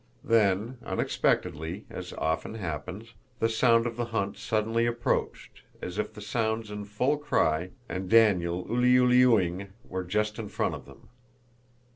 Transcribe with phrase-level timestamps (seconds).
[0.23, 6.25] Then, unexpectedly, as often happens, the sound of the hunt suddenly approached, as if the
[6.33, 11.09] hounds in full cry and Daniel ulyulyuing were just in front of them.